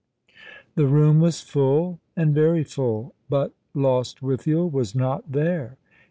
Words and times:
The 0.73 0.87
room 0.87 1.19
was 1.19 1.41
full, 1.41 1.99
and 2.15 2.33
very 2.33 2.63
full; 2.63 3.13
but 3.29 3.53
Lostwithiel 3.75 4.67
was 4.67 4.95
not 4.95 5.31
there. 5.31 5.77